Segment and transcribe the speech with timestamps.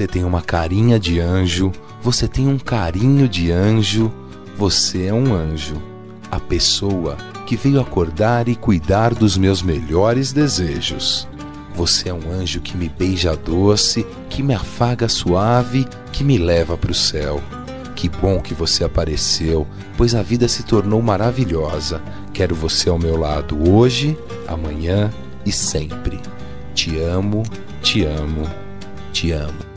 [0.00, 4.10] Você tem uma carinha de anjo, você tem um carinho de anjo,
[4.56, 5.74] você é um anjo.
[6.30, 11.28] A pessoa que veio acordar e cuidar dos meus melhores desejos.
[11.74, 16.78] Você é um anjo que me beija doce, que me afaga suave, que me leva
[16.78, 17.38] para o céu.
[17.94, 19.66] Que bom que você apareceu,
[19.98, 22.00] pois a vida se tornou maravilhosa.
[22.32, 25.10] Quero você ao meu lado hoje, amanhã
[25.44, 26.18] e sempre.
[26.74, 27.42] Te amo,
[27.82, 28.48] te amo,
[29.12, 29.69] te amo.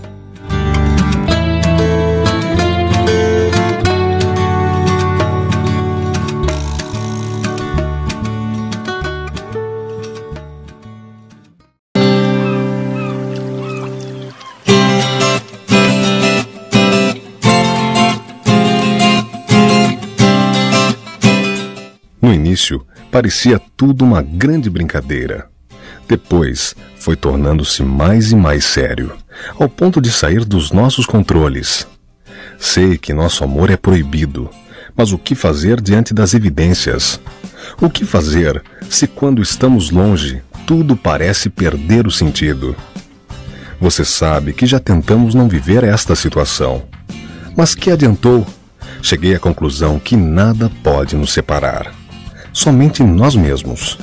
[22.64, 25.48] Início, parecia tudo uma grande brincadeira.
[26.08, 29.14] Depois, foi tornando-se mais e mais sério,
[29.60, 31.86] ao ponto de sair dos nossos controles.
[32.58, 34.50] Sei que nosso amor é proibido,
[34.96, 37.20] mas o que fazer diante das evidências?
[37.82, 42.76] O que fazer se, quando estamos longe, tudo parece perder o sentido?
[43.80, 46.84] Você sabe que já tentamos não viver esta situação.
[47.56, 48.46] Mas que adiantou?
[49.02, 52.03] Cheguei à conclusão que nada pode nos separar
[52.54, 53.98] somente nós mesmos.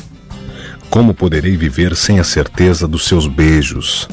[0.91, 4.09] Como poderei viver sem a certeza dos seus beijos?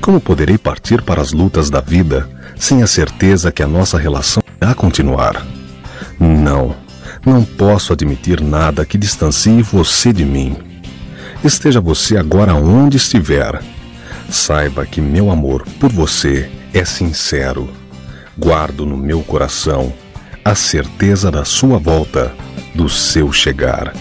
[0.00, 4.42] Como poderei partir para as lutas da vida sem a certeza que a nossa relação
[4.60, 5.46] irá continuar?
[6.18, 6.74] Não,
[7.26, 10.56] não posso admitir nada que distancie você de mim.
[11.44, 13.60] Esteja você agora onde estiver.
[14.30, 17.68] Saiba que meu amor por você é sincero.
[18.38, 19.92] Guardo no meu coração
[20.44, 22.32] a certeza da sua volta
[22.74, 23.94] do seu chegar.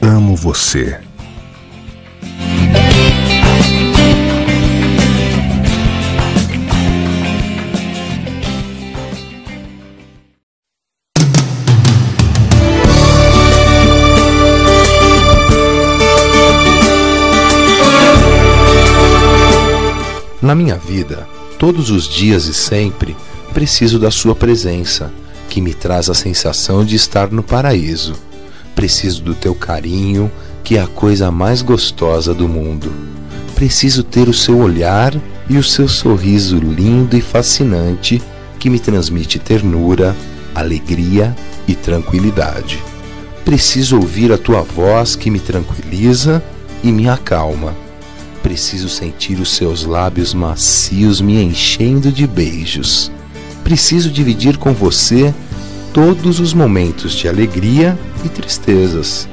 [0.00, 0.98] Amo você.
[20.40, 21.26] Na minha vida,
[21.58, 23.16] todos os dias e sempre,
[23.54, 25.10] preciso da Sua presença
[25.54, 28.14] que me traz a sensação de estar no paraíso.
[28.74, 30.28] Preciso do teu carinho,
[30.64, 32.92] que é a coisa mais gostosa do mundo.
[33.54, 35.14] Preciso ter o seu olhar
[35.48, 38.20] e o seu sorriso lindo e fascinante
[38.58, 40.16] que me transmite ternura,
[40.56, 41.32] alegria
[41.68, 42.82] e tranquilidade.
[43.44, 46.42] Preciso ouvir a tua voz que me tranquiliza
[46.82, 47.76] e me acalma.
[48.42, 53.12] Preciso sentir os seus lábios macios me enchendo de beijos.
[53.64, 55.34] Preciso dividir com você
[55.94, 59.26] todos os momentos de alegria e tristezas.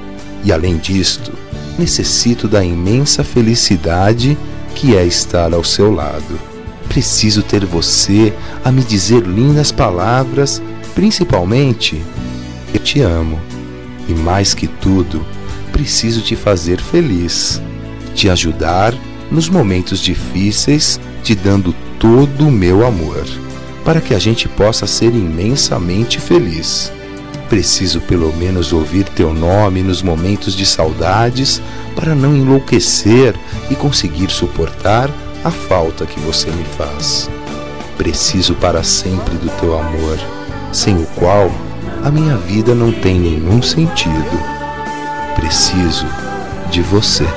[0.46, 1.34] E além disto,
[1.78, 4.38] necessito da imensa felicidade
[4.74, 6.40] que é estar ao seu lado.
[6.88, 8.34] Preciso ter você
[8.64, 10.62] a me dizer lindas palavras,
[10.96, 12.02] principalmente
[12.74, 13.38] eu te amo.
[14.08, 15.25] E mais que tudo,
[15.74, 17.62] preciso te fazer feliz,
[18.16, 18.94] te ajudar
[19.30, 23.25] nos momentos difíceis, te dando todo o meu amor
[23.84, 26.92] para que a gente possa ser imensamente feliz.
[27.50, 31.62] Preciso pelo menos ouvir teu nome nos momentos de saudades
[31.96, 33.36] para não enlouquecer
[33.70, 35.09] e conseguir suportar
[35.44, 37.30] a falta que você me faz.
[37.97, 40.18] Preciso para sempre do teu amor,
[40.72, 41.52] sem o qual
[42.03, 44.40] a minha vida não tem nenhum sentido.
[45.36, 46.06] Preciso
[46.72, 47.28] de você.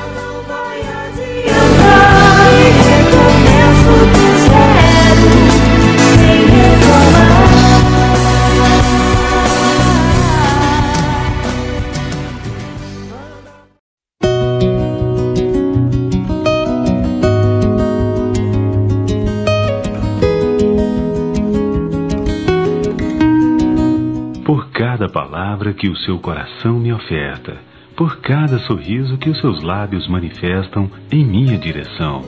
[25.09, 27.57] Palavra que o seu coração me oferta,
[27.97, 32.23] por cada sorriso que os seus lábios manifestam em minha direção,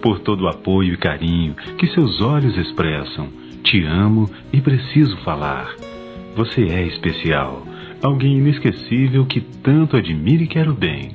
[0.00, 3.28] por todo o apoio e carinho que seus olhos expressam.
[3.62, 5.68] Te amo e preciso falar.
[6.34, 7.62] Você é especial,
[8.02, 11.12] alguém inesquecível que tanto admiro e quero bem.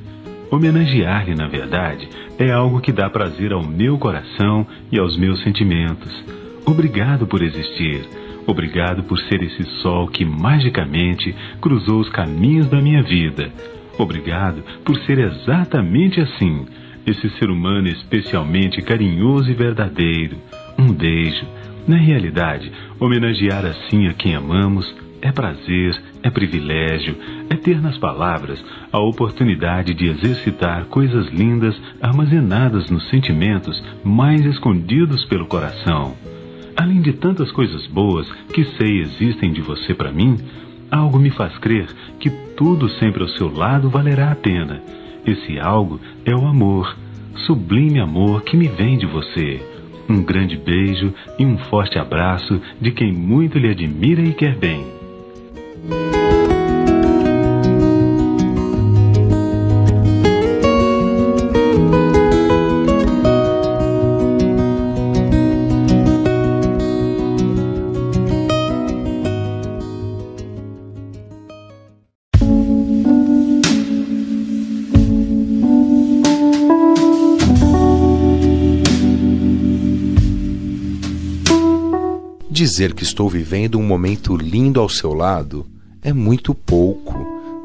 [0.50, 2.08] Homenagear-lhe, na verdade,
[2.40, 6.14] é algo que dá prazer ao meu coração e aos meus sentimentos.
[6.66, 8.08] Obrigado por existir.
[8.48, 13.52] Obrigado por ser esse sol que magicamente cruzou os caminhos da minha vida.
[14.00, 16.66] Obrigado por ser exatamente assim,
[17.06, 20.38] esse ser humano especialmente carinhoso e verdadeiro.
[20.80, 21.46] Um beijo.
[21.86, 27.18] Na realidade, homenagear assim a quem amamos é prazer, é privilégio,
[27.50, 35.26] é ter nas palavras a oportunidade de exercitar coisas lindas armazenadas nos sentimentos mais escondidos
[35.26, 36.16] pelo coração.
[36.78, 40.38] Além de tantas coisas boas que sei existem de você para mim,
[40.92, 41.88] algo me faz crer
[42.20, 44.82] que tudo sempre ao seu lado valerá a pena.
[45.26, 46.96] Esse algo é o amor,
[47.48, 49.60] sublime amor que me vem de você.
[50.08, 54.97] Um grande beijo e um forte abraço de quem muito lhe admira e quer bem.
[82.58, 85.68] Dizer que estou vivendo um momento lindo ao seu lado
[86.02, 87.14] é muito pouco.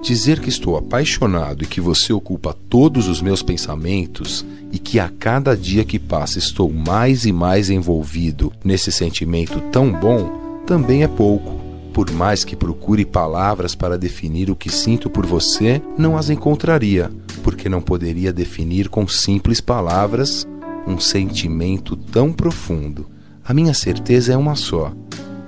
[0.02, 5.08] Dizer que estou apaixonado e que você ocupa todos os meus pensamentos e que a
[5.08, 11.08] cada dia que passa estou mais e mais envolvido nesse sentimento tão bom também é
[11.08, 11.58] pouco.
[11.94, 17.10] Por mais que procure palavras para definir o que sinto por você, não as encontraria,
[17.42, 20.46] porque não poderia definir com simples palavras
[20.86, 23.11] um sentimento tão profundo.
[23.44, 24.92] A minha certeza é uma só: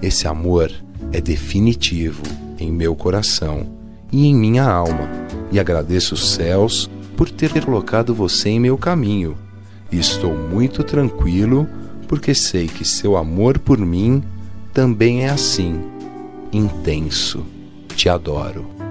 [0.03, 0.71] esse amor
[1.13, 2.23] é definitivo
[2.59, 3.67] em meu coração
[4.11, 5.09] e em minha alma,
[5.53, 9.37] e agradeço os céus por ter colocado você em meu caminho.
[9.93, 11.69] E estou muito tranquilo
[12.09, 14.23] porque sei que seu amor por mim
[14.73, 15.81] também é assim,
[16.53, 17.45] intenso.
[17.95, 18.84] Te adoro.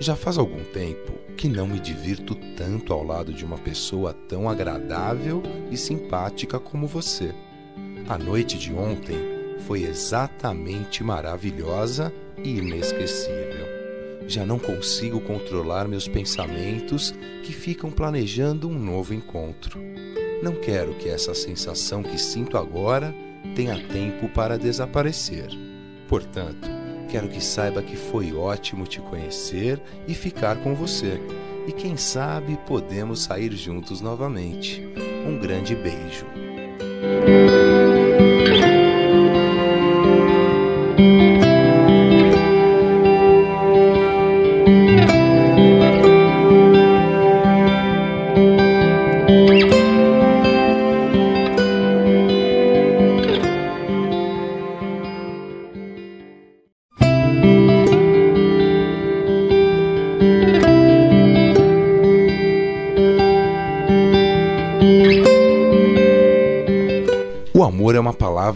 [0.00, 4.48] Já faz algum tempo que não me divirto tanto ao lado de uma pessoa tão
[4.48, 7.32] agradável e simpática como você.
[8.08, 9.16] A noite de ontem
[9.60, 13.66] foi exatamente maravilhosa e inesquecível.
[14.26, 17.14] Já não consigo controlar meus pensamentos
[17.44, 19.78] que ficam planejando um novo encontro.
[20.42, 23.14] Não quero que essa sensação que sinto agora
[23.54, 25.48] tenha tempo para desaparecer.
[26.08, 26.81] Portanto,
[27.12, 29.78] Quero que saiba que foi ótimo te conhecer
[30.08, 31.20] e ficar com você.
[31.68, 34.82] E quem sabe podemos sair juntos novamente.
[35.26, 36.24] Um grande beijo.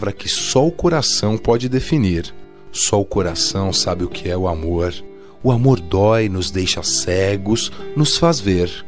[0.07, 2.33] Palavra que só o coração pode definir.
[2.71, 4.93] Só o coração sabe o que é o amor.
[5.43, 8.85] O amor dói, nos deixa cegos, nos faz ver.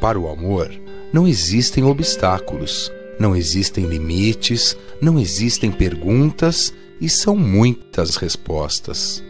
[0.00, 0.70] Para o amor,
[1.12, 9.22] não existem obstáculos, não existem limites, não existem perguntas e são muitas respostas.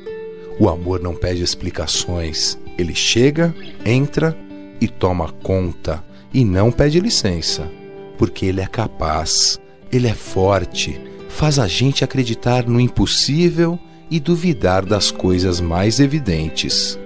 [0.59, 4.37] O amor não pede explicações, ele chega, entra
[4.81, 7.71] e toma conta e não pede licença,
[8.19, 9.59] porque ele é capaz
[9.93, 13.79] ele é forte, faz a gente acreditar no impossível
[14.11, 16.99] e duvidar das coisas mais evidentes.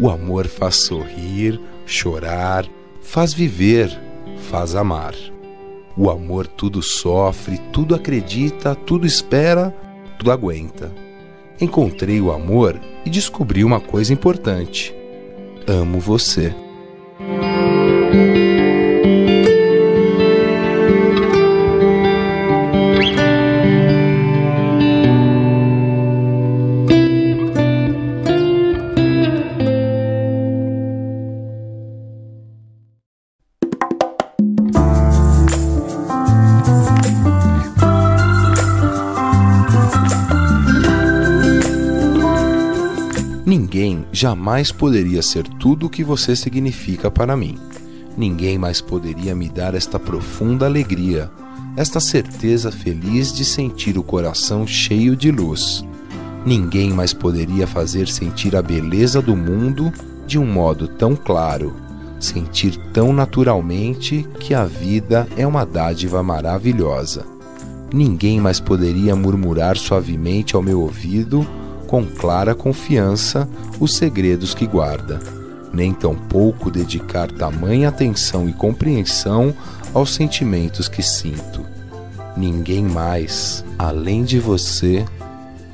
[0.00, 2.66] O amor faz sorrir, chorar,
[3.00, 3.98] faz viver,
[4.50, 5.14] faz amar.
[5.96, 9.74] O amor tudo sofre, tudo acredita, tudo espera,
[10.18, 10.92] tudo aguenta.
[11.60, 14.94] Encontrei o amor e descobri uma coisa importante:
[15.66, 16.54] amo você.
[43.88, 47.56] Ninguém jamais poderia ser tudo o que você significa para mim.
[48.18, 51.30] Ninguém mais poderia me dar esta profunda alegria,
[51.74, 55.86] esta certeza feliz de sentir o coração cheio de luz.
[56.44, 59.90] Ninguém mais poderia fazer sentir a beleza do mundo
[60.26, 61.74] de um modo tão claro,
[62.20, 67.24] sentir tão naturalmente que a vida é uma dádiva maravilhosa.
[67.90, 71.46] Ninguém mais poderia murmurar suavemente ao meu ouvido,
[71.88, 73.48] com clara confiança,
[73.80, 75.18] os segredos que guarda,
[75.72, 79.54] nem tampouco dedicar tamanha atenção e compreensão
[79.94, 81.64] aos sentimentos que sinto.
[82.36, 85.04] Ninguém mais, além de você,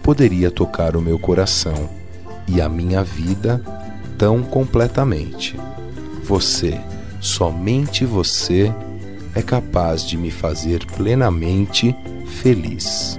[0.04, 1.90] poderia tocar o meu coração
[2.46, 3.60] e a minha vida
[4.16, 5.58] tão completamente.
[6.22, 6.80] Você,
[7.20, 8.72] somente você,
[9.34, 11.94] é capaz de me fazer plenamente
[12.40, 13.18] feliz.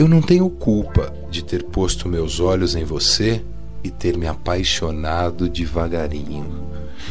[0.00, 3.42] Eu não tenho culpa de ter posto meus olhos em você
[3.84, 6.46] e ter me apaixonado devagarinho.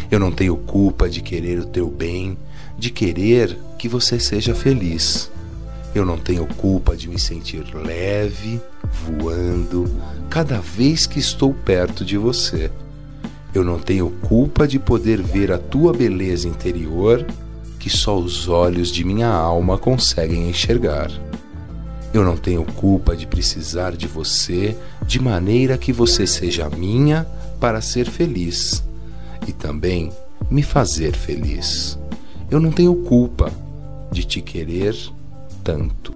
[0.10, 2.36] Eu não tenho culpa de querer o teu bem,
[2.80, 5.30] de querer que você seja feliz.
[5.94, 8.60] Eu não tenho culpa de me sentir leve,
[9.06, 9.88] voando,
[10.28, 12.72] cada vez que estou perto de você.
[13.54, 17.24] Eu não tenho culpa de poder ver a tua beleza interior
[17.78, 21.29] que só os olhos de minha alma conseguem enxergar.
[22.14, 24.76] Eu não tenho culpa de precisar de você
[25.06, 27.26] de maneira que você seja minha
[27.60, 28.84] para ser feliz
[29.48, 30.12] e também
[30.50, 32.00] me fazer feliz.
[32.50, 33.52] Eu não tenho culpa
[34.12, 34.96] de te querer
[35.64, 36.14] tanto.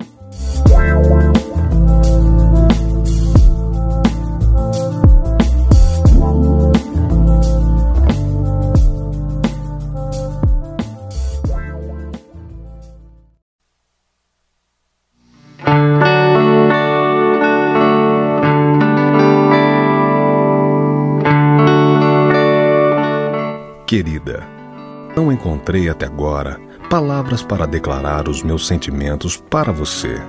[25.16, 30.22] Não encontrei até agora palavras para declarar os meus sentimentos para você.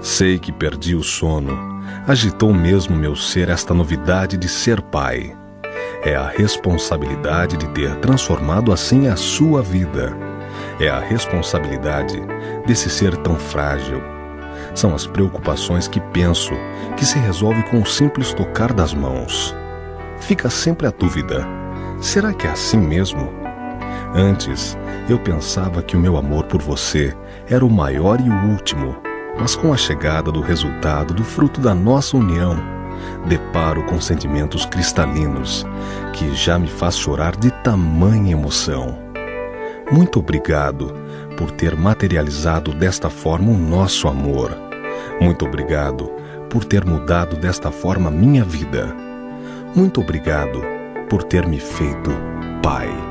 [0.00, 1.80] Sei que perdi o sono.
[2.06, 5.36] Agitou mesmo meu ser esta novidade de ser pai.
[6.02, 10.16] É a responsabilidade de ter transformado assim a sua vida.
[10.78, 12.18] É a responsabilidade
[12.66, 14.02] desse ser tão frágil.
[14.74, 16.52] São as preocupações que penso
[16.96, 19.54] que se resolve com o simples tocar das mãos.
[20.18, 21.46] Fica sempre a dúvida
[22.00, 23.39] Será que é assim mesmo?
[24.14, 24.76] Antes,
[25.08, 27.16] eu pensava que o meu amor por você
[27.48, 28.96] era o maior e o último,
[29.38, 32.56] mas com a chegada do resultado do fruto da nossa união,
[33.28, 35.64] deparo com sentimentos cristalinos
[36.12, 38.98] que já me faz chorar de tamanha emoção.
[39.92, 40.92] Muito obrigado
[41.36, 44.56] por ter materializado desta forma o nosso amor.
[45.20, 46.10] Muito obrigado
[46.48, 48.94] por ter mudado desta forma minha vida.
[49.74, 50.62] Muito obrigado
[51.08, 52.10] por ter me feito
[52.62, 53.09] pai.